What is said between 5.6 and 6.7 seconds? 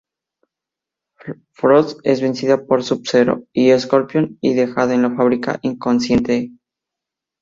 inconsciente.